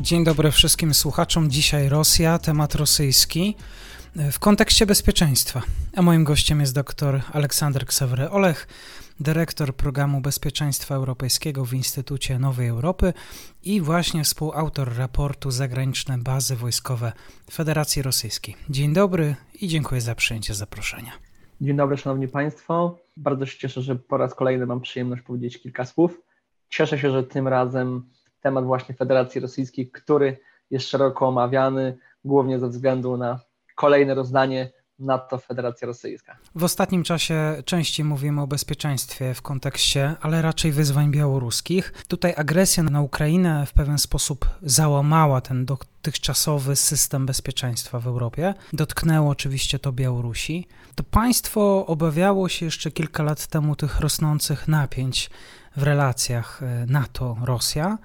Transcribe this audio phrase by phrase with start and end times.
[0.00, 1.50] Dzień dobry wszystkim słuchaczom.
[1.50, 3.54] Dzisiaj Rosja, temat rosyjski
[4.32, 5.62] w kontekście bezpieczeństwa.
[5.96, 8.68] A moim gościem jest dr Aleksander Ksawery Olech,
[9.20, 13.12] dyrektor programu bezpieczeństwa europejskiego w Instytucie Nowej Europy
[13.62, 17.12] i właśnie współautor raportu Zagraniczne bazy wojskowe
[17.50, 18.56] Federacji Rosyjskiej.
[18.70, 21.12] Dzień dobry i dziękuję za przyjęcie zaproszenia.
[21.60, 22.98] Dzień dobry, Szanowni Państwo.
[23.16, 26.20] Bardzo się cieszę, że po raz kolejny mam przyjemność powiedzieć kilka słów.
[26.68, 28.02] Cieszę się, że tym razem
[28.40, 30.38] temat właśnie Federacji Rosyjskiej, który
[30.70, 33.40] jest szeroko omawiany, głównie ze względu na
[33.76, 36.36] kolejne rozdanie NATO Federacja Rosyjska.
[36.54, 41.92] W ostatnim czasie częściej mówimy o bezpieczeństwie w kontekście, ale raczej wyzwań białoruskich.
[42.08, 48.54] Tutaj agresja na Ukrainę w pewien sposób załamała ten dotychczasowy system bezpieczeństwa w Europie.
[48.72, 50.68] Dotknęło oczywiście to Białorusi.
[50.94, 55.30] To państwo obawiało się jeszcze kilka lat temu tych rosnących napięć
[55.76, 57.98] w relacjach e, NATO-Rosja.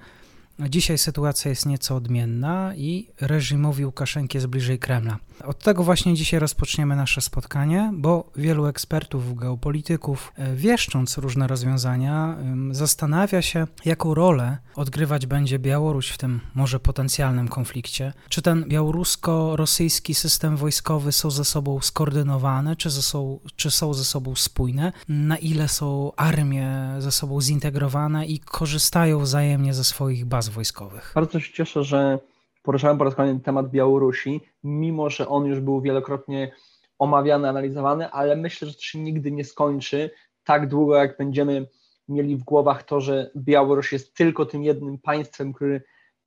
[0.58, 5.18] Dzisiaj sytuacja jest nieco odmienna i reżimowi Łukaszenki jest bliżej Kremla.
[5.44, 12.36] Od tego właśnie dzisiaj rozpoczniemy nasze spotkanie, bo wielu ekspertów, geopolityków, e, wieszcząc różne rozwiązania,
[12.70, 18.12] zastanawia się, jaką rolę odgrywać będzie Białoruś w tym może potencjalnym konflikcie.
[18.28, 24.04] Czy ten białorusko-rosyjski system wojskowy są ze sobą skoordynowane, czy, ze sobą, czy są ze
[24.04, 30.45] sobą spójne, na ile są armie ze sobą zintegrowane i korzystają wzajemnie ze swoich baz
[30.50, 31.12] wojskowych.
[31.14, 32.18] Bardzo się cieszę, że
[32.62, 36.52] poruszałem po raz kolejny temat Białorusi, mimo że on już był wielokrotnie
[36.98, 40.10] omawiany, analizowany, ale myślę, że to się nigdy nie skończy
[40.44, 41.66] tak długo, jak będziemy
[42.08, 45.82] mieli w głowach to, że Białoruś jest tylko tym jednym państwem, który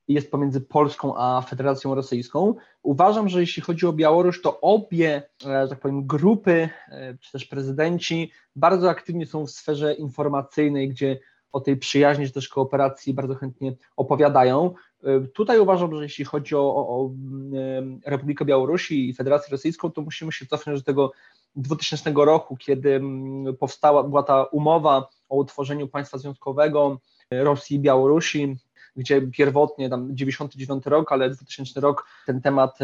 [0.08, 2.54] jest pomiędzy Polską a Federacją Rosyjską.
[2.82, 7.32] Uważam, że jeśli chodzi o Białoruś, to obie, e, że tak powiem, grupy, e, czy
[7.32, 11.20] też prezydenci bardzo aktywnie są w sferze informacyjnej, gdzie
[11.52, 14.74] o tej przyjaźni czy też kooperacji bardzo chętnie opowiadają.
[15.04, 19.90] Y, tutaj uważam, że jeśli chodzi o, o, o y, Republikę Białorusi i Federację Rosyjską,
[19.90, 21.12] to musimy się cofnąć do tego
[21.56, 27.00] 2000 roku, kiedy mm, powstała, była ta umowa o utworzeniu państwa związkowego
[27.30, 28.56] Rosji i Białorusi,
[28.96, 32.78] gdzie pierwotnie tam 99 rok, ale 2000 rok ten temat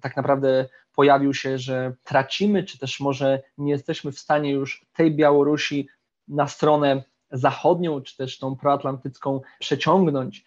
[0.00, 5.16] tak naprawdę pojawił się, że tracimy, czy też może nie jesteśmy w stanie już tej
[5.16, 5.88] Białorusi
[6.28, 7.04] na stronę
[7.34, 10.44] zachodnią, czy też tą proatlantycką przeciągnąć.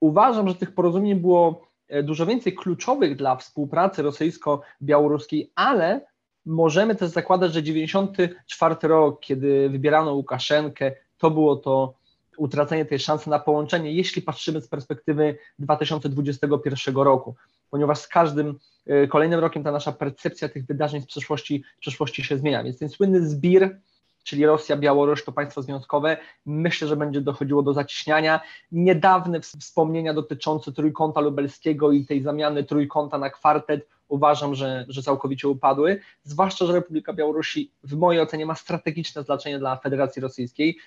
[0.00, 6.06] Uważam, że tych porozumień było e, dużo więcej kluczowych dla współpracy rosyjsko-białoruskiej, ale
[6.46, 11.94] możemy też zakładać, że 94 rok, kiedy wybierano Łukaszenkę, to było to
[12.36, 17.34] utracenie tej szansy na połączenie, jeśli patrzymy z perspektywy 2021 roku,
[17.70, 22.38] ponieważ z każdym e, kolejnym rokiem ta nasza percepcja tych wydarzeń z przeszłości, przeszłości się
[22.38, 22.64] zmienia.
[22.64, 23.80] Więc ten słynny zbir
[24.28, 26.16] czyli Rosja, Białoruś to państwo związkowe.
[26.46, 28.40] Myślę, że będzie dochodziło do zacieśniania.
[28.72, 35.48] Niedawne wspomnienia dotyczące trójkąta lubelskiego i tej zamiany trójkąta na kwartet uważam, że, że całkowicie
[35.48, 40.78] upadły, zwłaszcza, że Republika Białorusi w mojej ocenie ma strategiczne znaczenie dla Federacji Rosyjskiej.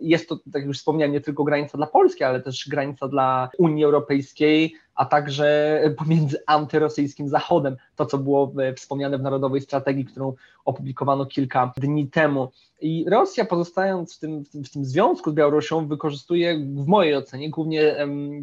[0.00, 3.50] Jest to, tak jak już wspomniałem, nie tylko granica dla Polski, ale też granica dla
[3.58, 10.34] Unii Europejskiej, a także pomiędzy antyrosyjskim Zachodem, to co było wspomniane w Narodowej Strategii, którą
[10.64, 12.52] opublikowano kilka dni temu.
[12.80, 17.96] I Rosja, pozostając w tym, w tym, związku z Białorusią, wykorzystuje w mojej ocenie głównie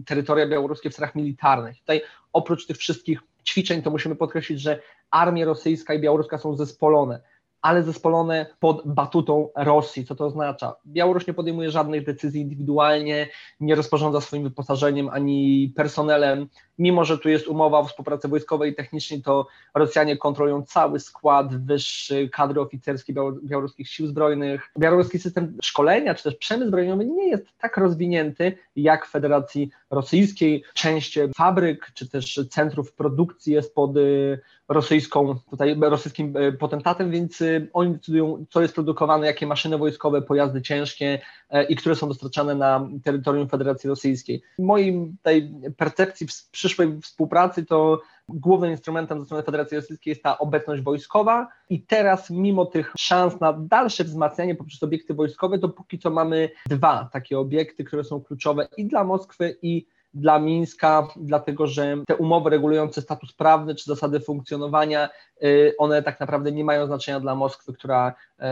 [0.05, 1.79] terytoria białoruskie w celach militarnych.
[1.79, 2.01] Tutaj
[2.33, 4.79] oprócz tych wszystkich ćwiczeń, to musimy podkreślić, że
[5.11, 7.21] armia rosyjska i białoruska są zespolone
[7.65, 10.05] ale zespolone pod batutą Rosji.
[10.05, 10.75] Co to oznacza?
[10.87, 13.27] Białoruś nie podejmuje żadnych decyzji indywidualnie,
[13.59, 16.47] nie rozporządza swoim wyposażeniem ani personelem.
[16.79, 21.65] Mimo, że tu jest umowa o współpracy wojskowej i technicznej, to Rosjanie kontrolują cały skład
[21.65, 24.71] wyższy kadry oficerskiej białoruskich sił zbrojnych.
[24.79, 30.63] Białoruski system szkolenia czy też przemysł zbrojeniowy nie jest tak rozwinięty jak w Federacji Rosyjskiej.
[30.73, 33.91] Część fabryk czy też centrów produkcji jest pod
[34.67, 37.43] rosyjską, tutaj rosyjskim e, potentatem, więc
[37.73, 41.21] oni decydują, co jest produkowane, jakie maszyny wojskowe, pojazdy ciężkie
[41.69, 44.41] i które są dostarczane na terytorium Federacji Rosyjskiej.
[44.59, 46.31] W mojej tej percepcji w
[46.65, 51.47] przyszłej współpracy to głównym instrumentem ze strony Federacji Rosyjskiej jest ta obecność wojskowa.
[51.69, 56.49] I teraz mimo tych szans na dalsze wzmacnianie poprzez obiekty wojskowe, to póki co mamy
[56.65, 59.85] dwa takie obiekty, które są kluczowe i dla Moskwy i
[60.15, 65.09] dla Mińska, dlatego że te umowy regulujące status prawny czy zasady funkcjonowania,
[65.43, 68.43] y, one tak naprawdę nie mają znaczenia dla Moskwy, która y,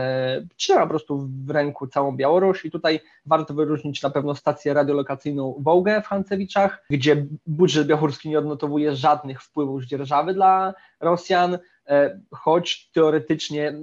[0.56, 2.64] trzyma po prostu w ręku całą Białoruś.
[2.64, 8.38] I tutaj warto wyróżnić na pewno stację radiolokacyjną Wołgę w Hancewiczach, gdzie budżet białoruski nie
[8.38, 11.58] odnotowuje żadnych wpływów z dzierżawy dla Rosjan, y,
[12.30, 13.74] choć teoretycznie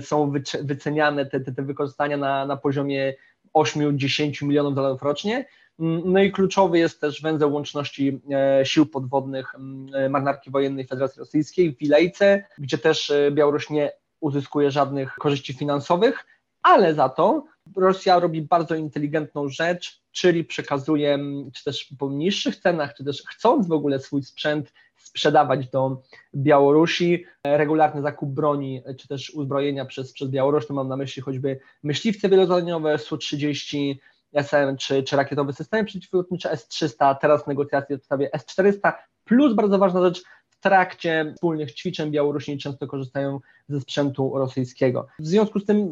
[0.00, 0.32] są
[0.62, 3.14] wyceniane te, te, te wykorzystania na, na poziomie
[3.54, 5.46] 8-10 milionów dolarów rocznie,
[5.80, 9.54] no i kluczowy jest też węzeł łączności e, sił podwodnych
[9.94, 15.54] e, marynarki wojennej Federacji Rosyjskiej w Wilejce, gdzie też e, Białoruś nie uzyskuje żadnych korzyści
[15.54, 16.26] finansowych,
[16.62, 17.44] ale za to
[17.76, 21.18] Rosja robi bardzo inteligentną rzecz, czyli przekazuje,
[21.54, 26.02] czy też po niższych cenach, czy też chcąc w ogóle swój sprzęt sprzedawać do
[26.34, 31.60] Białorusi, regularny zakup broni, czy też uzbrojenia przez, przez Białoruś, to mam na myśli choćby
[31.82, 33.94] myśliwce wielozadaniowe Su-30,
[34.32, 38.92] SM czy, czy rakietowe systemy przeciwlotnicze S-300, teraz negocjacje w sprawie S-400,
[39.24, 45.06] plus bardzo ważna rzecz, w trakcie wspólnych ćwiczeń Białorusini często korzystają ze sprzętu rosyjskiego.
[45.18, 45.88] W związku z tym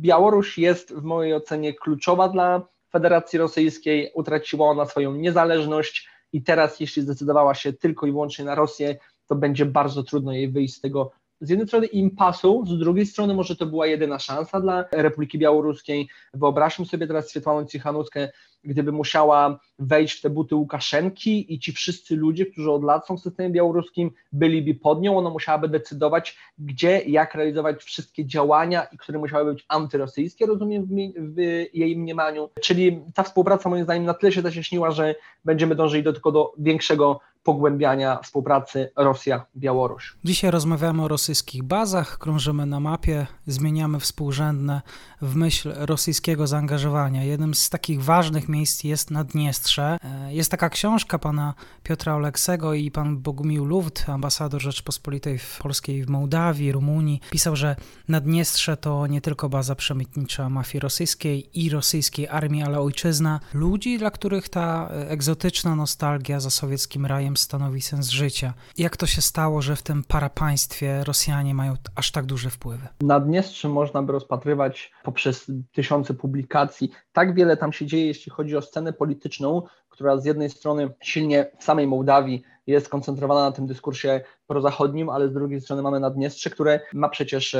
[0.00, 6.80] Białoruś jest w mojej ocenie kluczowa dla Federacji Rosyjskiej, utraciła ona swoją niezależność i teraz
[6.80, 8.96] jeśli zdecydowała się tylko i wyłącznie na Rosję,
[9.26, 11.10] to będzie bardzo trudno jej wyjść z tego
[11.42, 16.08] z jednej strony impasu, z drugiej strony może to była jedyna szansa dla Republiki Białoruskiej.
[16.34, 18.28] Wyobraźmy sobie teraz Swietłanę Cichanuskę,
[18.64, 23.16] gdyby musiała wejść w te buty Łukaszenki i ci wszyscy ludzie, którzy od lat są
[23.16, 29.18] w systemie białoruskim, byliby pod nią, ona musiałaby decydować, gdzie, jak realizować wszystkie działania, które
[29.18, 31.38] musiały być antyrosyjskie, rozumiem, w,
[31.74, 32.48] jej mniemaniu.
[32.60, 36.52] Czyli ta współpraca moim zdaniem na tyle się zacieśniła, że będziemy dążyli do, tylko do
[36.58, 40.16] większego pogłębiania współpracy Rosja-Białoruś.
[40.24, 44.82] Dzisiaj rozmawiamy o rosyjskich bazach, krążymy na mapie, zmieniamy współrzędne
[45.22, 47.24] w myśl rosyjskiego zaangażowania.
[47.24, 49.98] Jednym z takich ważnych miejsc jest Naddniestrze.
[50.04, 56.04] E, jest taka książka pana Piotra Oleksego i pan Bogumił Luft, ambasador Rzeczpospolitej w Polskiej
[56.04, 57.76] w Mołdawii, Rumunii, pisał, że
[58.08, 64.10] Naddniestrze to nie tylko baza przemytnicza mafii rosyjskiej i rosyjskiej armii, ale ojczyzna ludzi, dla
[64.10, 68.54] których ta egzotyczna nostalgia za sowieckim rajem stanowi sens życia.
[68.78, 72.88] Jak to się stało, że w tym parapaństwie Rosjanie mają aż tak duże wpływy?
[73.00, 76.90] Naddniestrze można by rozpatrywać poprzez tysiące publikacji.
[77.12, 81.50] Tak wiele tam się dzieje, jeśli chodzi o scenę polityczną, która z jednej strony silnie
[81.58, 86.50] w samej Mołdawii jest skoncentrowana na tym dyskursie prozachodnim, ale z drugiej strony mamy Naddniestrze,
[86.50, 87.56] które ma przecież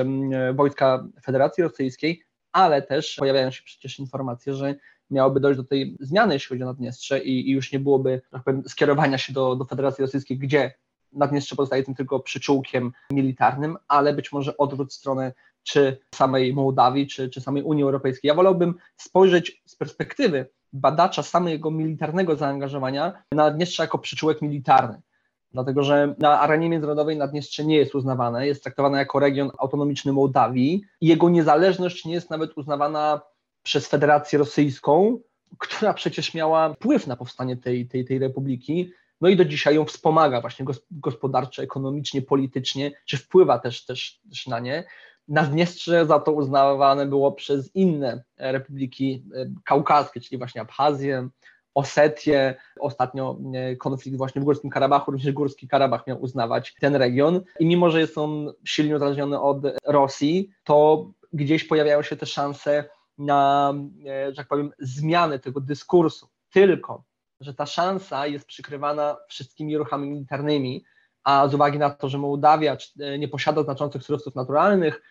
[0.55, 2.23] wojska Federacji Rosyjskiej,
[2.53, 4.75] ale też pojawiają się przecież informacje, że
[5.13, 8.45] miałoby dojść do tej zmiany, jeśli chodzi o Naddniestrze i, i już nie byłoby tak
[8.45, 10.75] powiem, skierowania się do, do Federacji Rosyjskiej, gdzie
[11.13, 15.33] Naddniestrze pozostaje tym tylko przyczółkiem militarnym, ale być może odwrót stronę
[15.63, 18.29] czy samej Mołdawii, czy, czy samej Unii Europejskiej.
[18.29, 25.03] Ja wolałbym spojrzeć z perspektywy badacza samego militarnego zaangażowania na Naddniestrze jako przyczółek militarny.
[25.53, 30.83] Dlatego, że na arenie międzynarodowej Naddniestrze nie jest uznawane, jest traktowane jako region autonomiczny Mołdawii
[31.01, 33.21] i jego niezależność nie jest nawet uznawana
[33.63, 35.19] przez Federację Rosyjską,
[35.59, 39.85] która przecież miała wpływ na powstanie tej, tej, tej republiki, no i do dzisiaj ją
[39.85, 44.85] wspomaga właśnie gospodarczo, ekonomicznie, politycznie, czy wpływa też, też, też na nie.
[45.29, 51.29] Naddniestrze za to uznawane było przez inne republiki e, kaukaskie, czyli właśnie Abchazję,
[51.75, 57.41] Osetię, ostatnio e, konflikt właśnie w Górskim Karabachu, również Górski Karabach miał uznawać ten region.
[57.61, 62.85] I mimo, że jest on silnie uzależniony od Rosji, to gdzieś pojawiają się te szanse
[63.23, 63.75] na,
[64.07, 66.29] e, że tak powiem, zmianę tego dyskursu.
[66.51, 67.05] Tylko,
[67.41, 70.85] że ta szansa jest przykrywana wszystkimi ruchami militarnymi,
[71.25, 75.03] a z uwagi na to, że Mołdawia e, nie posiada znaczących surowców naturalnych,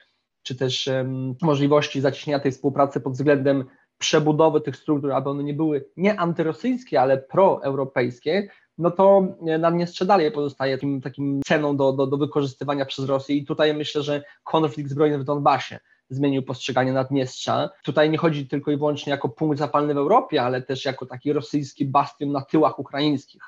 [0.44, 3.66] czy też um, możliwości zacieśnienia tej współpracy pod względem
[3.98, 10.06] przebudowy tych struktur, aby one nie były nie antyrosyjskie, ale proeuropejskie, no to e, Naddniestrze
[10.06, 14.24] dalej pozostaje takim, takim ceną do, do, do wykorzystywania przez Rosję i tutaj myślę, że
[14.44, 15.80] konflikt zbrojny w Donbasie
[16.12, 17.70] zmienił postrzeganie Naddniestrza.
[17.84, 21.34] Tutaj nie chodzi tylko i wyłącznie jako punkt zapalny w Europie, ale też jako taki
[21.34, 23.42] rosyjski bastion na tyłach ukraińskich,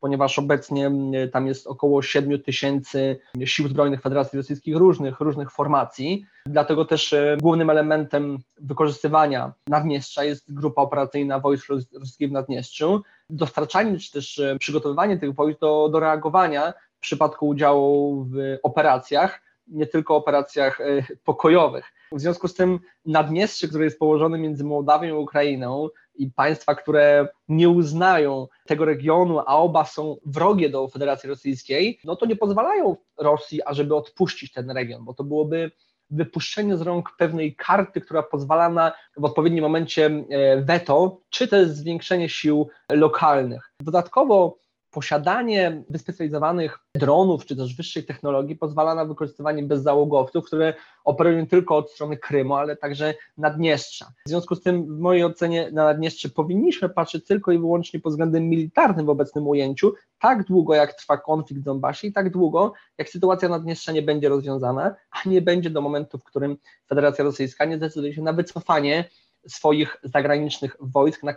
[0.00, 6.26] ponieważ obecnie mm, tam jest około 7 tysięcy sił zbrojnych Federacji Rosyjskich różnych, różnych formacji.
[6.46, 13.02] Dlatego też e, głównym elementem wykorzystywania Naddniestrza jest grupa operacyjna wojsk rosyjskich w Naddniestrzu.
[13.30, 19.40] Dostarczanie czy też e, przygotowywanie tych wojsk do, do reagowania w przypadku udziału w operacjach,
[19.68, 20.84] nie tylko operacjach e,
[21.24, 21.92] pokojowych.
[22.12, 27.28] W związku z tym Naddniestrze, które jest położone między Mołdawią a Ukrainą i państwa, które
[27.48, 32.96] nie uznają tego regionu, a oba są wrogie do Federacji Rosyjskiej, no to nie pozwalają
[33.18, 35.70] Rosji, ażeby odpuścić ten region, bo to byłoby
[36.10, 41.68] wypuszczenie z rąk pewnej karty, która pozwala na w odpowiednim momencie e, weto, czy też
[41.68, 43.72] zwiększenie sił lokalnych.
[43.80, 44.58] Dodatkowo
[44.96, 50.74] posiadanie wyspecjalizowanych dronów czy też wyższej technologii pozwala na wykorzystywanie bezzałogowców, które
[51.04, 54.06] operują tylko od strony Krymu, ale także Naddniestrza.
[54.26, 58.12] W związku z tym, w mojej ocenie, na Naddniestrze powinniśmy patrzeć tylko i wyłącznie pod
[58.12, 62.72] względem militarnym w obecnym ujęciu, tak długo jak trwa konflikt w Donbasie i tak długo
[62.98, 66.56] jak sytuacja Naddniestrza nie będzie rozwiązana, a nie będzie do momentu, w którym
[66.88, 69.04] Federacja Rosyjska nie zdecyduje się na wycofanie
[69.48, 71.34] swoich zagranicznych wojsk na,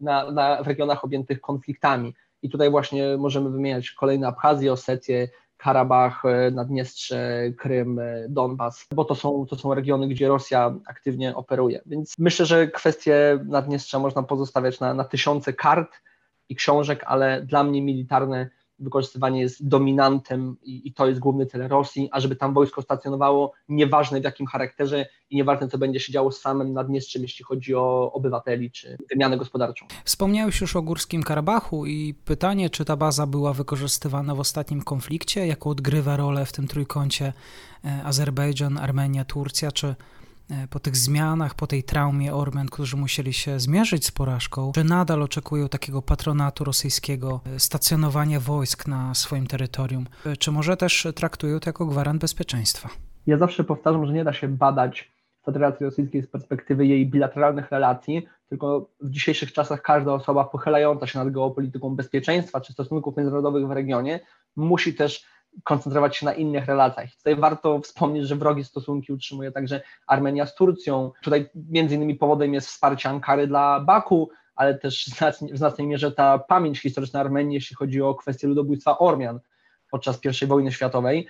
[0.00, 2.14] na, na regionach objętych konfliktami.
[2.42, 9.04] I tutaj właśnie możemy wymieniać kolejne Abchazję, Osetię, Karabach, e, Naddniestrze, Krym, e, Donbas, bo
[9.04, 11.80] to są, to są regiony, gdzie Rosja aktywnie operuje.
[11.86, 15.92] Więc myślę, że kwestie Naddniestrza można pozostawiać na, na tysiące kart
[16.48, 18.50] i książek, ale dla mnie militarne
[18.82, 23.52] wykorzystywanie jest dominantem i, i, to jest główny cel Rosji, a żeby tam wojsko stacjonowało,
[23.68, 27.74] nieważne w jakim charakterze i nieważne co będzie się działo z samym Naddniestrzem, jeśli chodzi
[27.74, 29.86] o obywateli czy wymianę gospodarczą.
[30.04, 35.46] Wspomniałeś już o Górskim Karabachu i pytanie, czy ta baza była wykorzystywana w ostatnim konflikcie,
[35.46, 37.32] jaką odgrywa rolę w tym trójkącie
[37.84, 39.94] e, Azerbejdżan, Armenia, Turcja, czy
[40.70, 45.22] po tych zmianach, po tej traumie Ormian, którzy musieli się zmierzyć z porażką, że nadal
[45.22, 50.06] oczekują takiego patronatu rosyjskiego, e, stacjonowania wojsk na swoim terytorium?
[50.26, 52.88] E, czy może też traktują to jako gwarant bezpieczeństwa?
[53.26, 55.12] Ja zawsze powtarzam, że nie da się badać
[55.44, 61.18] Federacji Rosyjskiej z perspektywy jej bilateralnych relacji, tylko w dzisiejszych czasach każda osoba pochylająca się
[61.18, 64.20] nad geopolityką bezpieczeństwa czy stosunków międzynarodowych w regionie
[64.56, 65.26] musi też
[65.64, 67.16] koncentrować się na innych relacjach.
[67.16, 71.12] Tutaj warto wspomnieć, że wrogie stosunki utrzymuje także Armenia z Turcją.
[71.22, 75.10] Tutaj między innymi powodem jest wsparcie Ankary dla Baku, ale też
[75.52, 79.40] w znacznej mierze ta pamięć historyczna Armenii, jeśli chodzi o kwestię ludobójstwa Ormian
[79.90, 81.26] podczas I wojny światowej,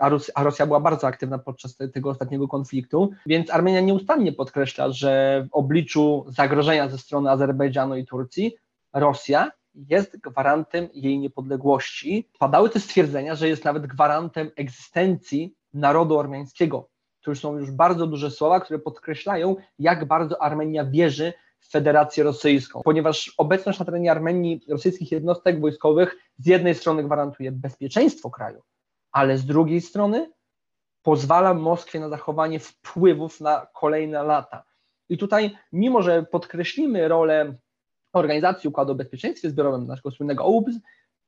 [0.00, 4.32] a, Rus a Rosja była bardzo aktywna podczas te tego ostatniego konfliktu, więc Armenia nieustannie
[4.32, 8.56] podkreśla, że w obliczu zagrożenia ze strony Azerbejdżanu i Turcji
[8.92, 12.30] Rosja jest gwarantem jej niepodległości.
[12.38, 16.88] Padały te stwierdzenia, że jest nawet gwarantem egzystencji narodu armeńskiego.
[17.20, 22.24] To już są już bardzo duże słowa, które podkreślają, jak bardzo Armenia wierzy w Federację
[22.24, 28.62] Rosyjską, ponieważ obecność na terenie Armenii rosyjskich jednostek wojskowych z jednej strony gwarantuje bezpieczeństwo kraju,
[29.12, 30.32] ale z drugiej strony
[31.02, 34.64] pozwala Moskwie na zachowanie wpływów na kolejne lata.
[35.08, 37.56] I tutaj, mimo że podkreślimy rolę
[38.18, 40.74] Organizacji Układu o Bezpieczeństwie Zbiorowym, naszego słynnego OUBS,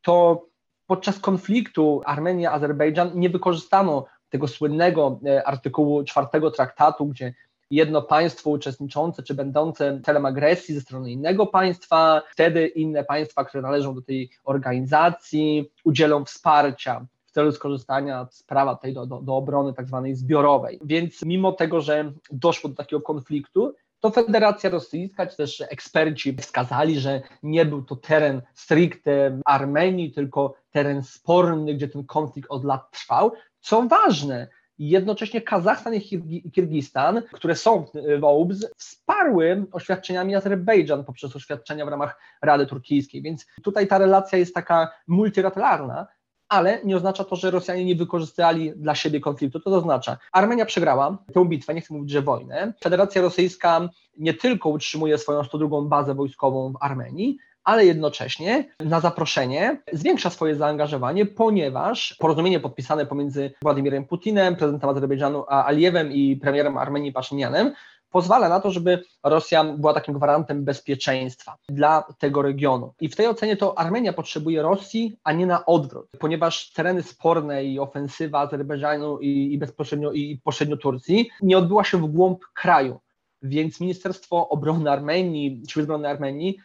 [0.02, 0.46] to
[0.86, 7.34] podczas konfliktu Armenia-Azerbejdżan nie wykorzystano tego słynnego e, artykułu czwartego traktatu, gdzie
[7.70, 13.62] jedno państwo uczestniczące czy będące celem agresji ze strony innego państwa, wtedy inne państwa, które
[13.62, 19.36] należą do tej organizacji, udzielą wsparcia w celu skorzystania z prawa tej do, do, do
[19.36, 20.78] obrony tak zwanej zbiorowej.
[20.84, 27.00] Więc mimo tego, że doszło do takiego konfliktu, to Federacja Rosyjska, czy też eksperci wskazali,
[27.00, 32.90] że nie był to teren stricte Armenii, tylko teren sporny, gdzie ten konflikt od lat
[32.90, 33.32] trwał.
[33.60, 37.86] Co ważne, jednocześnie Kazachstan i Kirgistan, które są
[38.20, 44.38] w OUBS, wsparły oświadczeniami Azerbejdżan poprzez oświadczenia w ramach Rady Turkijskiej, więc tutaj ta relacja
[44.38, 46.06] jest taka multilateralna,
[46.48, 49.60] ale nie oznacza to, że Rosjanie nie wykorzystali dla siebie konfliktu.
[49.60, 52.72] To oznacza, Armenia przegrała tę bitwę, nie chcę mówić, że wojnę.
[52.82, 53.88] Federacja Rosyjska
[54.18, 60.54] nie tylko utrzymuje swoją 102 bazę wojskową w Armenii, ale jednocześnie na zaproszenie zwiększa swoje
[60.54, 67.72] zaangażowanie, ponieważ porozumienie podpisane pomiędzy Władimirem Putinem, prezydentem Azerbejdżanu Alijewem i premierem Armenii Paszynianem
[68.10, 72.94] pozwala na to, żeby Rosja była takim gwarantem bezpieczeństwa dla tego regionu.
[73.00, 77.64] I w tej ocenie to Armenia potrzebuje Rosji, a nie na odwrót, ponieważ tereny sporne
[77.64, 83.00] i ofensywa Azerbejdżanu i, i bezpośrednio i pośrednio Turcji nie odbyła się w głąb kraju.
[83.42, 86.58] Więc Ministerstwo Obrony Armenii, Siły Zbrojne Armenii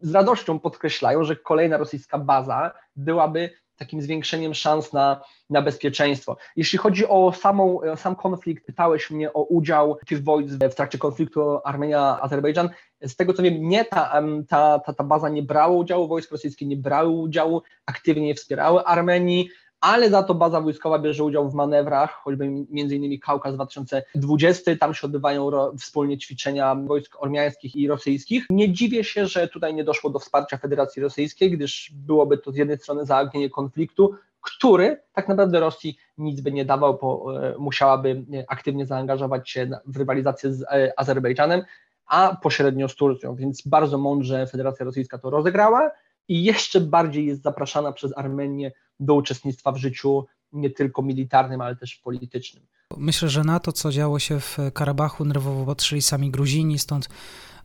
[0.00, 5.20] z radością podkreślają, że kolejna rosyjska baza byłaby takim zwiększeniem szans na,
[5.50, 6.36] na bezpieczeństwo.
[6.56, 11.40] Jeśli chodzi o samą, sam konflikt, pytałeś mnie o udział tych wojsk w trakcie konfliktu
[11.64, 12.68] Armenia-Azerbejdżan.
[13.02, 16.66] Z tego co wiem, nie, ta, ta, ta, ta baza nie brała udziału, wojsk rosyjskie
[16.66, 19.48] nie brały udziału, aktywnie nie wspierały Armenii
[19.80, 25.06] ale za to baza wojskowa bierze udział w manewrach, choćby innymi Kaukaz 2020, tam się
[25.06, 28.46] odbywają wspólnie ćwiczenia wojsk ormiańskich i rosyjskich.
[28.50, 32.56] Nie dziwię się, że tutaj nie doszło do wsparcia Federacji Rosyjskiej, gdyż byłoby to z
[32.56, 38.24] jednej strony zaognienie konfliktu, który tak naprawdę Rosji nic by nie dawał, bo e, musiałaby
[38.48, 40.64] aktywnie zaangażować się w rywalizację z
[40.96, 41.62] Azerbejdżanem,
[42.06, 45.90] a pośrednio z Turcją, więc bardzo mądrze Federacja Rosyjska to rozegrała
[46.28, 51.76] i jeszcze bardziej jest zapraszana przez Armenię do uczestnictwa w życiu nie tylko militarnym, ale
[51.76, 52.66] też politycznym.
[52.96, 57.08] Myślę, że na to, co działo się w Karabachu, nerwowo patrzyli sami Gruzini, stąd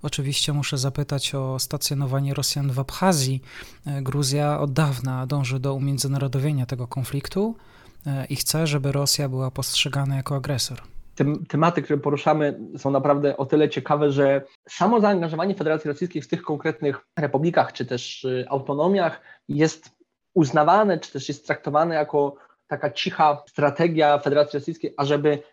[0.02, 3.42] oczywiście muszę zapytać o stacjonowanie Rosjan w Abchazji.
[4.02, 7.56] Gruzja od dawna dąży do umiędzynarodowienia tego konfliktu
[8.06, 10.82] e, i chce, żeby Rosja była postrzegana jako agresor
[11.50, 16.42] tematy, które poruszamy, są naprawdę o tyle ciekawe, że samo zaangażowanie Federacji Rosyjskiej w tych
[16.42, 19.90] konkretnych republikach czy też y, autonomiach jest
[20.34, 22.36] uznawane, czy też jest traktowane jako
[22.68, 25.44] taka cicha strategia Federacji Rosyjskiej, ażeby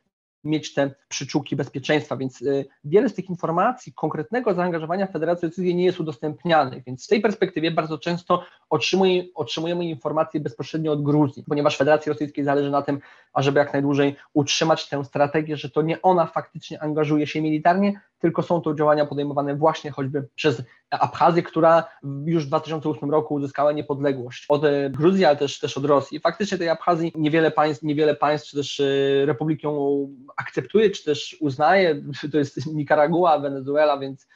[0.44, 5.84] mieć te przyczółki bezpieczeństwa, więc y, wiele z tych informacji, konkretnego zaangażowania Federacji Rosyjskiej nie
[5.84, 11.76] jest udostępnianych, więc w tej perspektywie bardzo często otrzymuje, otrzymujemy informacje bezpośrednio od Gruzji, ponieważ
[11.76, 13.00] Federacji Rosyjskiej zależy na tym,
[13.32, 18.42] ażeby jak najdłużej utrzymać tę strategię, że to nie ona faktycznie angażuje się militarnie, tylko
[18.42, 21.84] są to działania podejmowane właśnie choćby przez Abchazję, która
[22.24, 26.20] już w 2008 roku uzyskała niepodległość od e, Gruzji, ale też, też od Rosji.
[26.20, 31.36] Faktycznie tej Abchazji niewiele państw, niewiele państw czy też e, republik ją akceptuje, czy też
[31.40, 32.02] uznaje.
[32.32, 34.26] To jest Nikaragua, Wenezuela, więc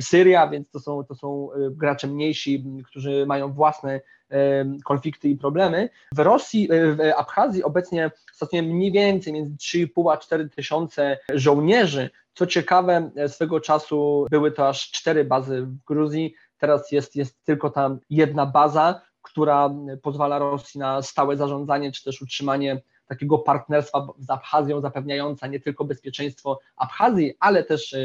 [0.00, 4.00] Syria, więc to są, to są gracze mniejsi, którzy mają własne
[4.84, 5.88] konflikty i problemy.
[6.12, 12.46] W Rosji, w Abchazji obecnie stacjonuje mniej więcej między 3,5 a 4 tysiące żołnierzy, co
[12.46, 17.70] ciekawe, e, swego czasu były to aż cztery bazy w Gruzji, teraz jest, jest tylko
[17.70, 19.70] tam jedna baza, która
[20.02, 25.84] pozwala Rosji na stałe zarządzanie czy też utrzymanie takiego partnerstwa z Abchazją, zapewniająca nie tylko
[25.84, 27.96] bezpieczeństwo Abchazji, ale też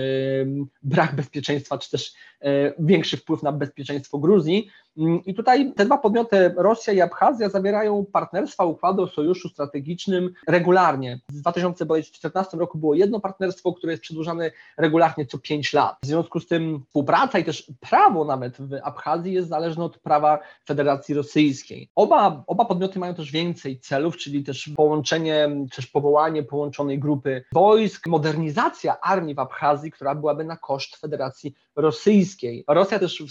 [0.84, 4.70] brak bezpieczeństwa, czy też e, większy wpływ na bezpieczeństwo Gruzji.
[4.98, 10.34] Mm, I tutaj te dwa podmioty, Rosja i Abchazja, zawierają partnerstwa, układy o sojuszu strategicznym
[10.48, 11.20] regularnie.
[11.30, 15.98] W 2014 roku było jedno partnerstwo, które jest przedłużane regularnie co pięć lat.
[16.04, 20.40] W związku z tym współpraca i też prawo nawet w Abchazji jest zależne od prawa
[20.66, 21.90] Federacji Rosyjskiej.
[21.96, 28.08] Oba, oba podmioty mają też więcej celów, czyli też połączenie, też powołanie połączonej grupy wojsk,
[28.08, 32.64] modernizacja armii w Abchazji, która byłaby na koszt Federacji Rosyjskiej.
[32.68, 33.24] Rosja też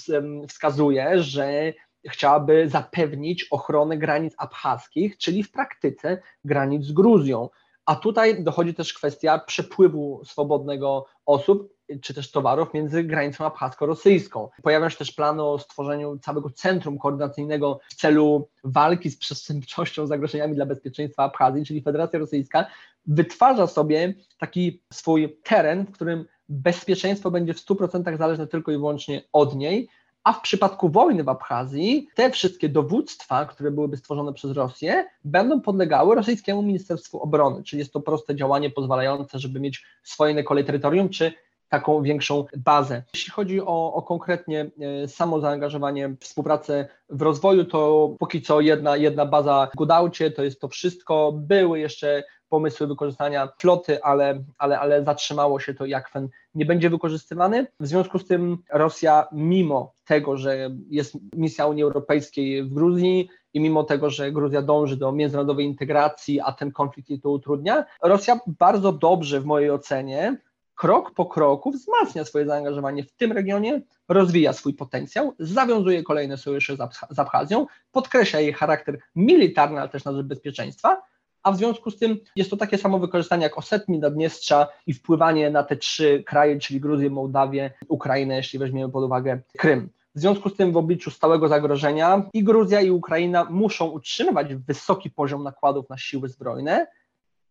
[0.49, 1.73] wskazuje, że
[2.09, 7.49] chciałaby zapewnić ochronę granic abchaskich, czyli w praktyce granic z Gruzją.
[7.87, 14.49] A tutaj dochodzi też kwestia przepływu swobodnego osób czy też towarów między granicą abchasko-rosyjską.
[14.63, 20.55] Pojawiają się też plany o stworzeniu całego centrum koordynacyjnego w celu walki z przestępczością, zagrożeniami
[20.55, 22.67] dla bezpieczeństwa Abchazji, czyli Federacja Rosyjska
[23.07, 29.23] wytwarza sobie taki swój teren, w którym bezpieczeństwo będzie w 100% zależne tylko i wyłącznie
[29.33, 29.89] od niej,
[30.27, 35.61] a w przypadku wojny w Abchazji te wszystkie dowództwa, które byłyby stworzone przez Rosję, będą
[35.61, 41.09] podlegały rosyjskiemu Ministerstwu Obrony, czyli jest to proste działanie pozwalające, żeby mieć swoje na terytorium,
[41.09, 41.33] czy
[41.69, 43.03] taką większą bazę.
[43.15, 44.71] Jeśli chodzi o, o konkretnie
[45.05, 50.45] e, samo zaangażowanie, współpracę w rozwoju, to póki co jedna, jedna baza w Gudaucie, to
[50.45, 51.33] jest to wszystko.
[51.33, 56.91] Były jeszcze pomysły wykorzystania floty, ale, ale, ale zatrzymało się to, jak ten nie będzie
[56.91, 57.67] wykorzystywany.
[57.81, 63.61] W związku z tym Rosja, mimo tego, że jest misja Unii Europejskiej w Gruzji i
[63.61, 68.41] mimo tego, że Gruzja dąży do międzynarodowej integracji, a ten konflikt jej to utrudnia, Rosja
[68.47, 70.37] bardzo dobrze w mojej ocenie
[70.77, 76.77] krok po kroku wzmacnia swoje zaangażowanie w tym regionie, rozwija swój potencjał, zawiązuje kolejne sojusze
[77.11, 81.03] z Abchazją, podkreśla jej charakter militarny, ale też na rzecz bezpieczeństwa,
[81.43, 85.51] a w związku z tym jest to takie samo wykorzystanie jak Osetni, Naddniestrza i wpływanie
[85.51, 89.89] na te trzy kraje, czyli Gruzję, Mołdawię, Ukrainę, jeśli weźmiemy pod uwagę Krym.
[90.15, 95.11] W związku z tym w obliczu stałego zagrożenia i Gruzja i Ukraina muszą utrzymywać wysoki
[95.11, 96.87] poziom nakładów na siły zbrojne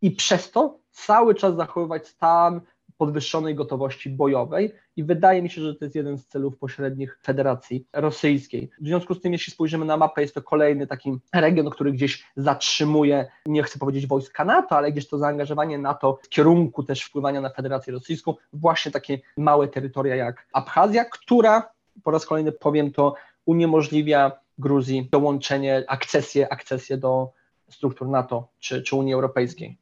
[0.01, 2.61] i przez to cały czas zachowywać stan
[2.97, 7.85] podwyższonej gotowości bojowej i wydaje mi się, że to jest jeden z celów pośrednich Federacji
[7.93, 8.69] Rosyjskiej.
[8.81, 12.25] W związku z tym, jeśli spojrzymy na mapę, jest to kolejny taki region, który gdzieś
[12.37, 17.41] zatrzymuje, nie chcę powiedzieć wojska NATO, ale gdzieś to zaangażowanie NATO w kierunku też wpływania
[17.41, 21.69] na Federację Rosyjską, właśnie takie małe terytoria jak Abchazja, która,
[22.03, 27.31] po raz kolejny powiem to, uniemożliwia Gruzji dołączenie, akcesję, akcesję do
[27.69, 29.77] struktur NATO czy, czy Unii Europejskiej.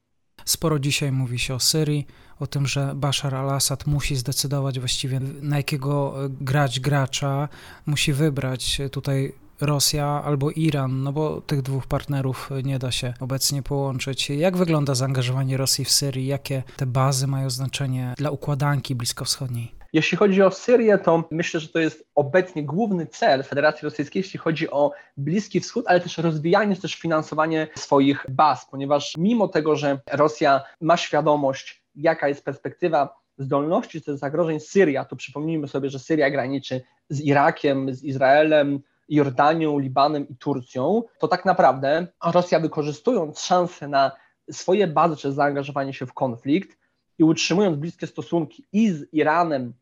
[0.46, 2.08] Sporo dzisiaj mówi się o Syrii,
[2.40, 7.50] o tym, że Bashar al-Assad musi zdecydować właściwie na jakiego grać gracza,
[7.86, 13.64] musi wybrać tutaj Rosja albo Iran, no bo tych dwóch partnerów nie da się obecnie
[13.64, 14.30] połączyć.
[14.30, 16.28] Jak wygląda zaangażowanie Rosji w Syrii?
[16.28, 19.83] Jakie te bazy mają znaczenie dla układanki bliskowschodniej?
[19.94, 24.40] Jeśli chodzi o Syrię, to myślę, że to jest obecnie główny cel Federacji Rosyjskiej, jeśli
[24.40, 30.00] chodzi o Bliski Wschód, ale też rozwijanie, też finansowanie swoich baz, ponieważ mimo tego, że
[30.12, 36.30] Rosja ma świadomość, jaka jest perspektywa zdolności czy zagrożeń Syria, to przypomnijmy sobie, że Syria
[36.30, 38.80] graniczy z Irakiem, z Izraelem,
[39.10, 44.12] Jordanią, Libanem i Turcją, to tak naprawdę Rosja wykorzystując szansę na
[44.52, 46.78] swoje bazy czy zaangażowanie się w konflikt
[47.20, 49.74] i utrzymując bliskie stosunki i z Iranem,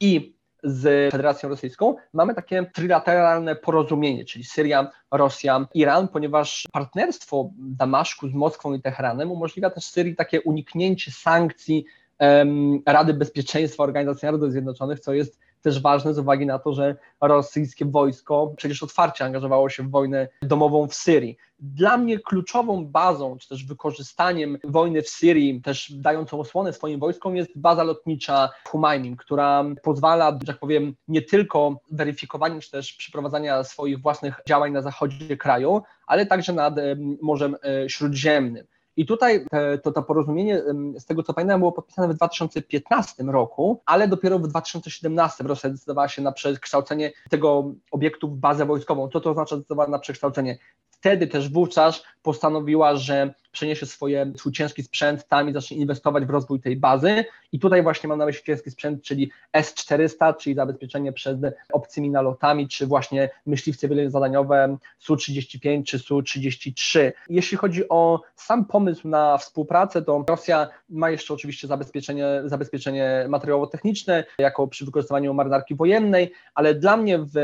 [0.00, 8.28] i z Federacją Rosyjską, mamy takie trilateralne porozumienie, czyli Syria, Rosja, Iran, ponieważ partnerstwo Damaszku
[8.28, 11.84] z Moskwą i Teheranem umożliwia też Syrii takie uniknięcie sankcji
[12.18, 16.96] um, Rady Bezpieczeństwa Organizacji Narodów Zjednoczonych, co jest też ważne z uwagi na to, że
[17.20, 21.36] rosyjskie wojsko przecież otwarcie angażowało się w wojnę domową w Syrii.
[21.58, 27.36] Dla mnie kluczową bazą, czy też wykorzystaniem wojny w Syrii, też dającą osłonę swoim wojskom,
[27.36, 28.70] jest baza lotnicza w
[29.16, 34.82] która pozwala, że tak powiem, nie tylko weryfikowania, czy też przeprowadzania swoich własnych działań na
[34.82, 36.74] zachodzie kraju, ale także nad
[37.22, 38.66] Morzem e, Śródziemnym.
[39.00, 39.46] I tutaj
[39.82, 40.62] to, to porozumienie,
[40.98, 46.08] z tego co pamiętam, było podpisane w 2015 roku, ale dopiero w 2017 Rosja zdecydowała
[46.08, 49.08] się na przekształcenie tego obiektu w bazę wojskową.
[49.08, 50.58] Co to oznacza zdecydowała na przekształcenie?
[51.00, 56.30] Wtedy też wówczas postanowiła, że przeniesie swoje, swój ciężki sprzęt tam i zacznie inwestować w
[56.30, 57.24] rozwój tej bazy.
[57.52, 61.38] I tutaj właśnie mam na myśli ciężki sprzęt, czyli S-400, czyli zabezpieczenie przed
[61.72, 67.12] obcymi nalotami, czy właśnie myśliwce wielozadaniowe Su-35 czy Su-33.
[67.28, 74.24] Jeśli chodzi o sam pomysł na współpracę, to Rosja ma jeszcze oczywiście zabezpieczenie, zabezpieczenie materiałowo-techniczne,
[74.38, 77.36] jako przy wykorzystywaniu marynarki wojennej, ale dla mnie w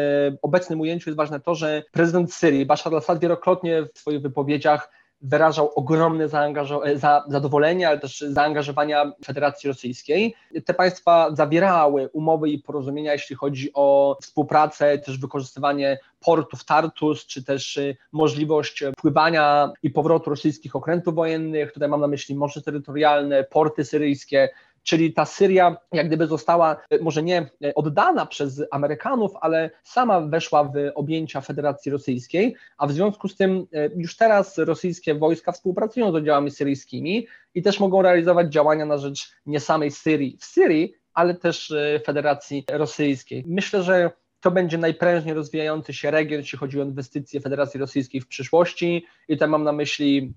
[0.42, 3.45] obecnym ujęciu jest ważne to, że prezydent Syrii, Bashar al-Assad wielokrotnie
[3.94, 4.90] w swoich wypowiedziach
[5.22, 6.28] wyrażał ogromne
[6.94, 10.34] za zadowolenie, ale też zaangażowania Federacji Rosyjskiej.
[10.64, 17.44] Te państwa zawierały umowy i porozumienia, jeśli chodzi o współpracę, też wykorzystywanie portów Tartus, czy
[17.44, 21.72] też y, możliwość pływania i powrotu rosyjskich okrętów wojennych.
[21.72, 24.48] Tutaj mam na myśli morze terytorialne, porty syryjskie,
[24.86, 30.20] czyli ta Syria jak gdyby została e, może nie e, oddana przez Amerykanów, ale sama
[30.20, 35.52] weszła w objęcia Federacji Rosyjskiej, a w związku z tym e, już teraz rosyjskie wojska
[35.52, 40.44] współpracują z oddziałami syryjskimi i też mogą realizować działania na rzecz nie samej Syrii w
[40.44, 41.74] Syrii, ale też
[42.06, 43.44] Federacji Rosyjskiej.
[43.46, 48.28] Myślę, że to będzie najprężniej rozwijający się region, jeśli chodzi o inwestycje Federacji Rosyjskiej w
[48.28, 49.06] przyszłości.
[49.28, 50.34] I tutaj mam na myśli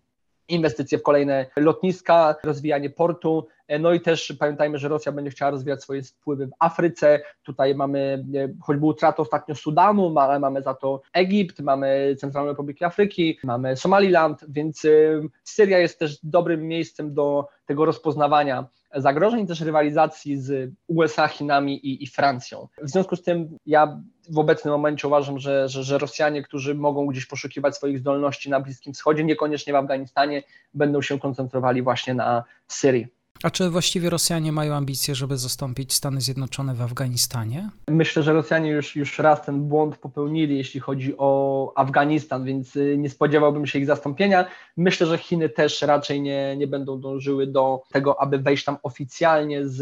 [0.49, 5.51] inwestycje w kolejne lotniska, rozwijanie portu, e, no i też pamiętajmy, że Rosja będzie chciała
[5.51, 7.21] rozwijać swoje wpływy w Afryce.
[7.43, 8.25] Tutaj mamy
[8.61, 14.45] choćby utratę ostatnio Sudanu, ale mamy za to Egipt, mamy Centralną Republikę Afryki, mamy Somaliland,
[14.49, 21.27] więc y, Syria jest też dobrym miejscem do tego rozpoznawania zagrożeń, też rywalizacji z USA,
[21.27, 22.67] Chinami i, i Francją.
[22.81, 27.05] W związku z tym ja w obecnym momencie uważam, że, że, że Rosjanie, którzy mogą
[27.05, 32.43] gdzieś poszukiwać swoich zdolności na Bliskim Wschodzie, niekoniecznie w Afganistanie, będą się koncentrowali właśnie na
[32.67, 33.18] Syrii.
[33.43, 37.69] A czy właściwie Rosjanie mają ambicje, żeby zastąpić Stany Zjednoczone w Afganistanie?
[37.87, 42.97] Myślę, że Rosjanie już, już raz ten błąd popełnili, jeśli chodzi o Afganistan, więc y,
[42.97, 44.45] nie spodziewałbym się ich zastąpienia.
[44.77, 49.67] Myślę, że Chiny też raczej nie, nie będą dążyły do tego, aby wejść tam oficjalnie
[49.67, 49.81] z,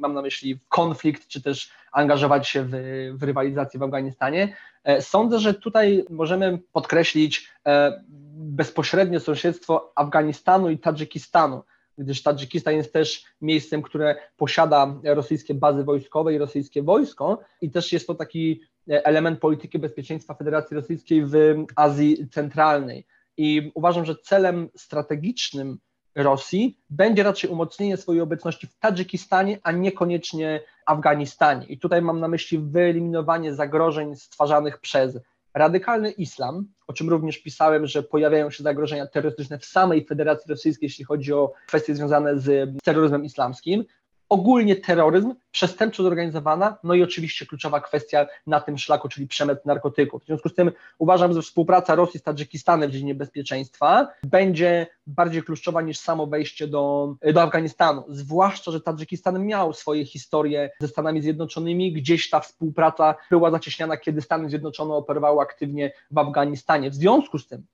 [0.00, 2.70] mam na myśli, konflikt, czy też angażować się w,
[3.14, 4.56] w rywalizację w Afganistanie.
[4.84, 8.02] E, sądzę, że tutaj możemy podkreślić e,
[8.34, 11.62] bezpośrednie sąsiedztwo Afganistanu i Tadżykistanu
[12.00, 17.92] gdyż Tadżykistan jest też miejscem, które posiada rosyjskie bazy wojskowe i rosyjskie wojsko i też
[17.92, 21.34] jest to taki element polityki bezpieczeństwa Federacji Rosyjskiej w
[21.76, 23.06] Azji Centralnej.
[23.36, 25.78] I uważam, że celem strategicznym
[26.14, 31.66] Rosji będzie raczej umocnienie swojej obecności w Tadżykistanie, a niekoniecznie Afganistanie.
[31.66, 35.18] I tutaj mam na myśli wyeliminowanie zagrożeń stwarzanych przez
[35.54, 40.86] radykalny islam, o czym również pisałem, że pojawiają się zagrożenia terrorystyczne w samej Federacji Rosyjskiej,
[40.86, 43.84] jeśli chodzi o kwestie związane z terroryzmem islamskim,
[44.30, 50.22] ogólnie terroryzm, przestępczość zorganizowana, no i oczywiście kluczowa kwestia na tym szlaku, czyli przemyt narkotyków.
[50.22, 55.42] W związku z tym uważam, że współpraca Rosji z Tadżykistanem w dziedzinie bezpieczeństwa będzie bardziej
[55.42, 58.04] kluczowa niż samo wejście do, do Afganistanu.
[58.08, 64.22] Zwłaszcza, że Tadżykistan miał swoje historie ze Stanami Zjednoczonymi, gdzieś ta współpraca była zacieśniana, kiedy
[64.22, 66.90] Stany Zjednoczone operowały aktywnie w Afganistanie.
[66.90, 67.66] W związku z tym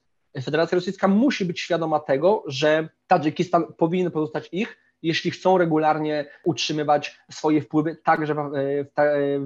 [0.44, 7.18] Federacja Rosyjska musi być świadoma tego, że Tadżykistan powinien pozostać ich, jeśli chcą regularnie utrzymywać
[7.30, 8.90] swoje wpływy także w, w,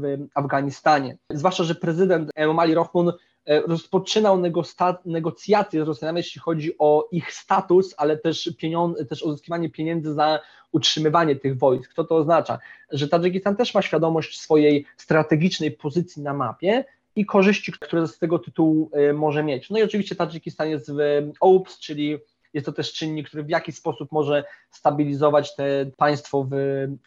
[0.00, 1.16] w Afganistanie.
[1.30, 3.12] Zwłaszcza, że prezydent Emomali Rohmun
[3.46, 4.42] e, rozpoczynał
[5.04, 10.40] negocjacje z Rosjanami, jeśli chodzi o ich status, ale też, pieniądze, też uzyskiwanie pieniędzy za
[10.72, 11.94] utrzymywanie tych wojsk.
[11.94, 12.58] Co to oznacza?
[12.90, 16.84] Że Tadżykistan też ma świadomość swojej strategicznej pozycji na mapie,
[17.16, 19.70] i korzyści, które z tego tytułu e, może mieć.
[19.70, 20.98] No i oczywiście Tadżykistan jest w
[21.40, 22.18] OUPS, czyli
[22.54, 26.54] jest to też czynnik, który w jakiś sposób może stabilizować te państwo w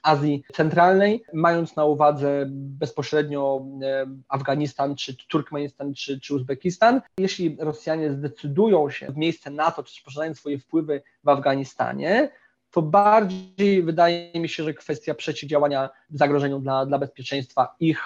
[0.04, 7.02] Azji Centralnej, mając na uwadze bezpośrednio e, Afganistan, czy Turkmenistan, czy, czy Uzbekistan.
[7.18, 12.32] Jeśli Rosjanie zdecydują się w miejsce NATO, czy posiadają swoje wpływy w Afganistanie,
[12.72, 18.00] to bardziej wydaje mi się, że kwestia przeciwdziałania zagrożeniom dla, dla bezpieczeństwa ich,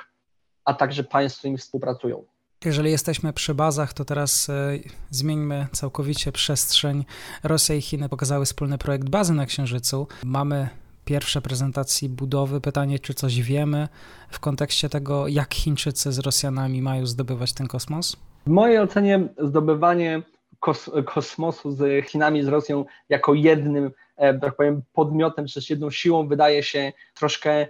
[0.65, 2.25] a także państw, z którymi współpracują.
[2.65, 7.05] Jeżeli jesteśmy przy bazach, to teraz e, zmieńmy całkowicie przestrzeń.
[7.43, 10.07] Rosja i Chiny pokazały wspólny projekt bazy na Księżycu.
[10.23, 10.69] Mamy
[11.05, 12.61] pierwsze prezentacji budowy.
[12.61, 13.87] Pytanie, czy coś wiemy
[14.29, 18.17] w kontekście tego, jak Chińczycy z Rosjanami mają zdobywać ten kosmos?
[18.47, 20.21] W mojej ocenie zdobywanie
[20.59, 26.27] kos kosmosu z Chinami, z Rosją jako jednym, e, tak powiem, podmiotem, czy jedną siłą
[26.27, 27.67] wydaje się troszkę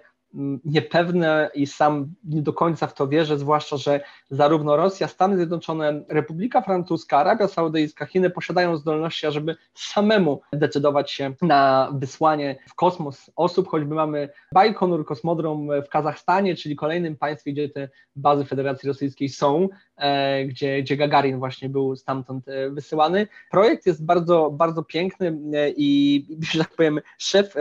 [0.66, 6.04] niepewne i sam nie do końca w to wierzę, zwłaszcza, że zarówno Rosja, Stany Zjednoczone,
[6.10, 13.32] Republika Francuska, Arabia Saudyjska, Chiny posiadają zdolności, ażeby samemu decydować się na wysłanie w kosmos
[13.36, 19.30] osób, choćby mamy Bajkonur, kosmodrom w Kazachstanie, czyli kolejnym państwie, gdzie te bazy Federacji Rosyjskiej
[19.30, 23.28] są, e, gdzie, gdzie Gagarin właśnie był stamtąd e, wysyłany.
[23.52, 27.54] Projekt jest bardzo, bardzo piękny e, i, że tak powiem, szef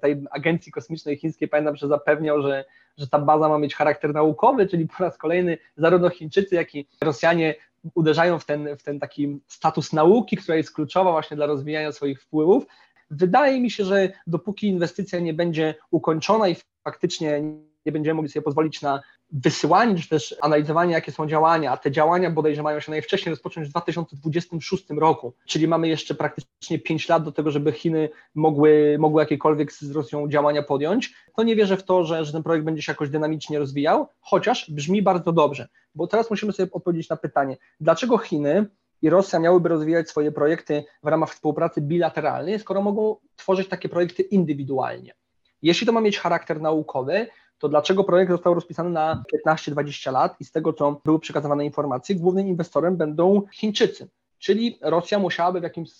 [0.00, 2.64] tej agencji kosmicznej chińskiej, pamiętam, że zapewniał, że,
[2.96, 6.88] że ta baza ma mieć charakter naukowy, czyli po raz kolejny zarówno Chińczycy, jak i
[7.00, 7.54] Rosjanie
[7.94, 12.22] uderzają w ten, w ten taki status nauki, która jest kluczowa właśnie dla rozwijania swoich
[12.22, 12.66] wpływów.
[13.10, 17.42] Wydaje mi się, że dopóki inwestycja nie będzie ukończona i faktycznie
[17.86, 21.90] nie będziemy mogli sobie pozwolić na wysyłanie, czy też analizowanie, jakie są działania, a te
[21.90, 27.24] działania bodajże mają się najwcześniej rozpocząć w 2026 roku, czyli mamy jeszcze praktycznie 5 lat
[27.24, 31.82] do tego, żeby Chiny mogły, mogły jakiekolwiek z Rosją działania podjąć, to nie wierzę w
[31.82, 36.06] to, że, że ten projekt będzie się jakoś dynamicznie rozwijał, chociaż brzmi bardzo dobrze, bo
[36.06, 38.66] teraz musimy sobie odpowiedzieć na pytanie, dlaczego Chiny
[39.02, 44.22] i Rosja miałyby rozwijać swoje projekty w ramach współpracy bilateralnej, skoro mogą tworzyć takie projekty
[44.22, 45.14] indywidualnie.
[45.62, 47.26] Jeśli to ma mieć charakter naukowy,
[47.64, 52.16] to dlaczego projekt został rozpisany na 15-20 lat i z tego, co były przekazywane informacje,
[52.16, 54.08] głównym inwestorem będą Chińczycy.
[54.38, 55.90] Czyli Rosja musiałaby w jakimś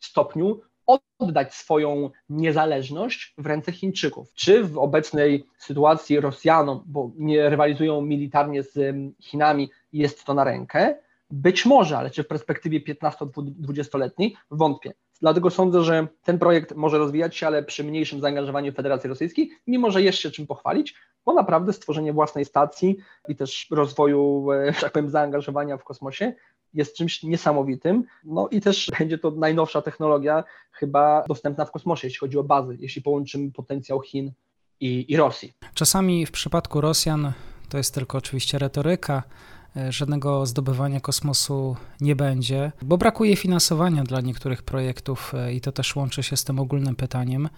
[0.00, 0.60] stopniu
[1.18, 4.32] oddać swoją niezależność w ręce Chińczyków.
[4.32, 10.94] Czy w obecnej sytuacji Rosjanom, bo nie rywalizują militarnie z Chinami, jest to na rękę?
[11.30, 14.36] Być może, ale czy w perspektywie 15-20-letniej?
[14.50, 14.92] Wątpię.
[15.24, 19.90] Dlatego sądzę, że ten projekt może rozwijać się, ale przy mniejszym zaangażowaniu Federacji Rosyjskiej, mimo
[19.90, 22.96] że się czym pochwalić, bo naprawdę stworzenie własnej stacji
[23.28, 26.32] i też rozwoju, że tak powiem, zaangażowania w kosmosie
[26.74, 28.04] jest czymś niesamowitym.
[28.24, 32.76] No i też będzie to najnowsza technologia, chyba dostępna w kosmosie, jeśli chodzi o bazy,
[32.80, 34.32] jeśli połączymy potencjał Chin
[34.80, 35.52] i, i Rosji.
[35.74, 37.32] Czasami w przypadku Rosjan
[37.68, 39.22] to jest tylko oczywiście retoryka,
[39.90, 45.96] żadnego zdobywania kosmosu nie będzie, bo brakuje finansowania dla niektórych projektów e, i to też
[45.96, 47.50] łączy się z tym ogólnym pytaniem, e,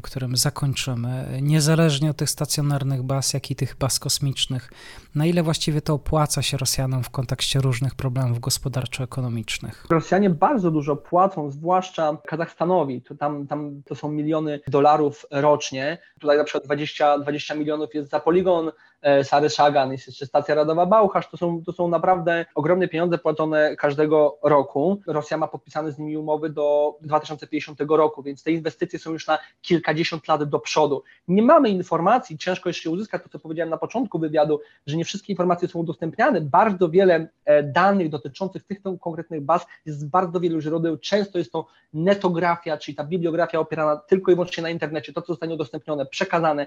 [0.00, 1.38] którym zakończymy.
[1.42, 4.70] Niezależnie od tych stacjonarnych baz, jak i tych baz kosmicznych,
[5.14, 9.86] na ile właściwie to opłaca się Rosjanom w kontekście różnych problemów gospodarczo-ekonomicznych?
[9.90, 13.02] Rosjanie bardzo dużo płacą, zwłaszcza Kazachstanowi.
[13.02, 15.98] To, tam, tam to są miliony dolarów rocznie.
[16.20, 20.54] Tutaj na przykład 20, 20 milionów jest za poligon E, Sary Szagan, jest jeszcze stacja
[20.54, 25.00] radowa Bauchasz, to są, to są naprawdę ogromne pieniądze płacone każdego roku.
[25.06, 29.38] Rosja ma podpisane z nimi umowy do 2050 roku, więc te inwestycje są już na
[29.82, 31.02] kilkadziesiąt lat do przodu.
[31.28, 35.32] Nie mamy informacji, ciężko jeszcze uzyskać to, co powiedziałem na początku wywiadu, że nie wszystkie
[35.32, 36.40] informacje są udostępniane.
[36.40, 40.98] Bardzo wiele e, danych dotyczących tych konkretnych baz jest z bardzo wielu źródeł.
[40.98, 45.26] Często jest to netografia, czyli ta bibliografia opierana tylko i wyłącznie na internecie, to co
[45.26, 46.66] zostanie udostępnione, przekazane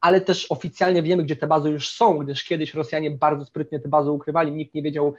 [0.00, 3.88] ale też oficjalnie wiemy, gdzie te bazy już są, gdyż kiedyś Rosjanie bardzo sprytnie te
[3.88, 5.14] bazy ukrywali, nikt nie wiedział,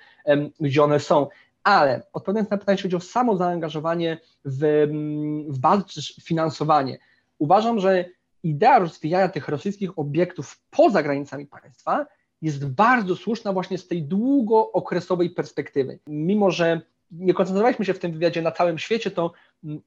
[0.59, 1.27] gdzie one są.
[1.65, 4.87] Ale odpowiadając na pytanie, jeśli chodzi o samo zaangażowanie w,
[5.49, 6.97] w bazy czy finansowanie,
[7.39, 8.05] uważam, że
[8.43, 12.05] idea rozwijania tych rosyjskich obiektów poza granicami państwa
[12.41, 15.99] jest bardzo słuszna właśnie z tej długookresowej perspektywy.
[16.07, 19.31] Mimo, że nie koncentrowaliśmy się w tym wywiadzie na całym świecie, to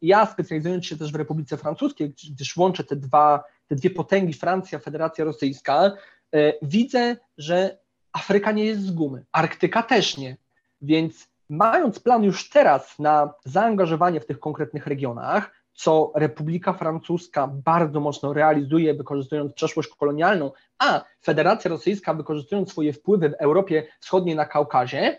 [0.02, 4.78] ja specjalizując się też w Republice Francuskiej, gdyż łączę te dwa te dwie potęgi, Francja,
[4.78, 5.92] Federacja Rosyjska,
[6.34, 7.78] e, widzę, że
[8.12, 10.36] Afryka nie jest z gumy, Arktyka też nie.
[10.80, 18.00] Więc mając plan już teraz na zaangażowanie w tych konkretnych regionach, co Republika Francuska bardzo
[18.00, 24.44] mocno realizuje, wykorzystując przeszłość kolonialną, a Federacja Rosyjska wykorzystując swoje wpływy w Europie Wschodniej na
[24.44, 25.18] Kaukazie,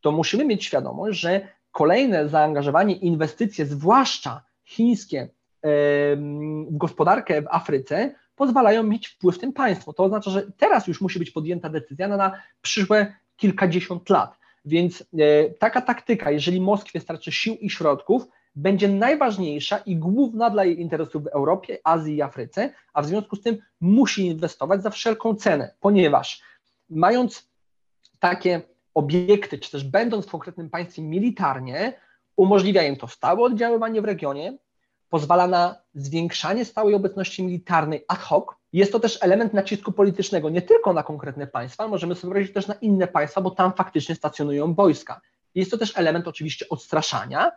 [0.00, 5.28] to musimy mieć świadomość, że kolejne zaangażowanie, inwestycje, zwłaszcza chińskie,
[5.62, 9.92] w gospodarkę w Afryce, pozwalają mieć wpływ w tym państwo.
[9.92, 14.38] To oznacza, że teraz już musi być podjęta decyzja na, na przyszłe kilkadziesiąt lat.
[14.64, 18.22] Więc e, taka taktyka, jeżeli Moskwie starczy sił i środków,
[18.54, 23.36] będzie najważniejsza i główna dla jej interesów w Europie, Azji i Afryce, a w związku
[23.36, 26.42] z tym musi inwestować za wszelką cenę, ponieważ
[26.90, 27.50] mając
[28.18, 28.62] takie
[28.94, 32.00] obiekty, czy też będąc w konkretnym państwie militarnie,
[32.36, 34.58] umożliwia im to stałe oddziaływanie w regionie,
[35.08, 38.44] pozwala na zwiększanie stałej obecności militarnej ad hoc.
[38.72, 42.66] Jest to też element nacisku politycznego nie tylko na konkretne państwa, możemy sobie wyobrazić też
[42.66, 45.20] na inne państwa, bo tam faktycznie stacjonują wojska.
[45.54, 47.52] Jest to też element oczywiście odstraszania,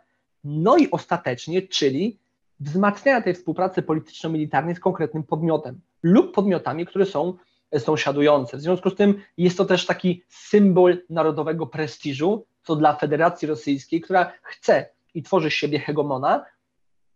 [0.46, 2.18] no i ostatecznie, czyli
[2.60, 7.34] wzmacniania tej współpracy polityczno-militarnej z konkretnym podmiotem lub podmiotami, które są
[7.78, 8.56] sąsiadujące.
[8.56, 14.00] W związku z tym jest to też taki symbol narodowego prestiżu, co dla Federacji Rosyjskiej,
[14.00, 16.44] która chce i tworzy siebie hegemona,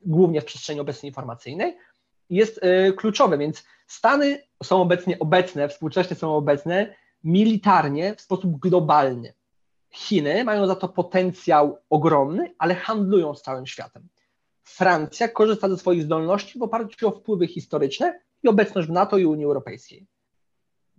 [0.01, 1.77] głównie w przestrzeni obecnej informacyjnej,
[2.31, 3.39] jest y, kluczowe.
[3.39, 9.35] Więc Stany są obecnie obecne, współcześnie są obecne militarnie w sposób globalny.
[9.91, 14.09] Chiny mają za to potencjał ogromny, ale handlują z całym światem.
[14.65, 19.27] Francja korzysta ze swoich zdolności w oparciu o wpływy historyczne i obecność w NATO i
[19.27, 20.07] Unii Europejskiej.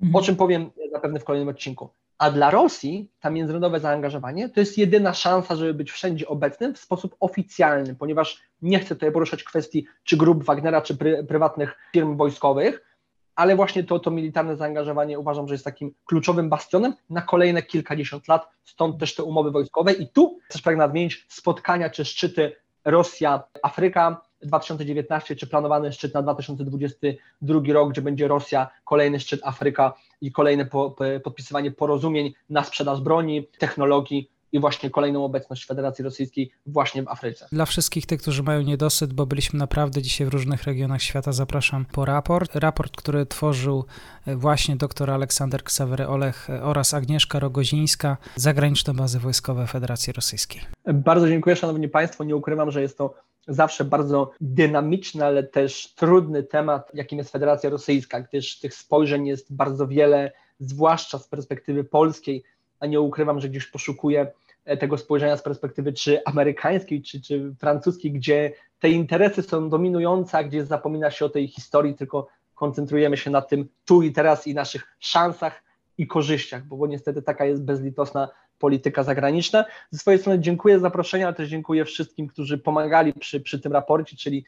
[0.02, 0.16] Mhm.
[0.16, 1.90] O czym powiem zapewne w kolejnym odcinku.
[2.18, 6.80] A dla Rosji ta międzynarodowe zaangażowanie to jest jedyna szansa, żeby być wszędzie obecnym w
[6.80, 12.18] sposób oficjalny, ponieważ nie chcę tutaj poruszać kwestii czy grup Wagnera, czy pry, prywatnych firm
[12.18, 12.91] wojskowych,
[13.36, 18.28] ale właśnie to, to militarne zaangażowanie uważam, że jest takim kluczowym bastionem na kolejne kilkadziesiąt
[18.28, 19.94] lat, stąd też te umowy wojskowe.
[19.94, 27.60] I tu też pragnę nadmienić spotkania czy szczyty Rosja-Afryka, 2019, czy planowany szczyt na 2022
[27.74, 33.02] rok, gdzie będzie Rosja, kolejny szczyt Afryka i kolejne po, po, podpisywanie porozumień na sprzedaż
[33.02, 37.48] broni, technologii i właśnie kolejną obecność Federacji Rosyjskiej właśnie w Afryce.
[37.52, 41.86] Dla wszystkich tych, którzy mają niedosyt, bo byliśmy naprawdę dzisiaj w różnych regionach świata, zapraszam
[41.86, 42.56] po raport.
[42.56, 43.86] Raport, który tworzył
[44.26, 50.62] e, właśnie dr Aleksander Ksawery Olech e, oraz Agnieszka Rogozińska, zagraniczne bazy wojskowe Federacji Rosyjskiej.
[50.94, 52.24] Bardzo dziękuję Szanowni Państwo.
[52.24, 53.14] Nie ukrywam, że jest to
[53.48, 59.54] zawsze bardzo dynamiczny, ale też trudny temat, jakim jest Federacja Rosyjska, gdyż tych spojrzeń jest
[59.54, 62.44] bardzo wiele, zwłaszcza z perspektywy polskiej,
[62.82, 64.32] a nie ukrywam, że gdzieś poszukuję
[64.66, 70.38] e, tego spojrzenia z perspektywy czy amerykańskiej, czy, czy francuskiej, gdzie te interesy są dominujące,
[70.38, 74.48] a gdzie zapomina się o tej historii, tylko koncentrujemy się na tym tu i teraz
[74.48, 75.64] i naszych szansach
[75.98, 79.66] i korzyściach, bo, bo niestety taka jest bezlitosna polityka zagraniczna.
[79.92, 83.74] Ze swojej strony dziękuję za zaproszenie, ale też dziękuję wszystkim, którzy pomagali przy, przy tym
[83.74, 84.46] raporcie, czyli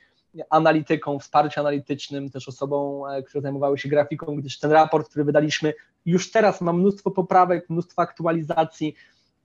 [0.50, 5.74] analitykom, wsparciu analitycznym, też osobom, e, które zajmowały się grafiką, gdyż ten raport, który wydaliśmy,
[6.06, 8.96] już teraz ma mnóstwo poprawek, mnóstwo aktualizacji,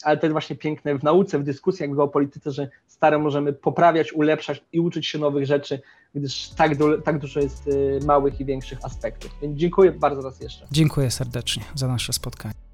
[0.02, 4.12] ale to jest właśnie piękne w nauce, w dyskusjach w geopolityce, że stare możemy poprawiać,
[4.12, 5.80] ulepszać i uczyć się nowych rzeczy,
[6.14, 9.30] gdyż tak, du tak dużo jest y, małych i większych aspektów.
[9.42, 10.66] Więc dziękuję bardzo raz jeszcze.
[10.70, 12.67] Dziękuję serdecznie za nasze spotkanie.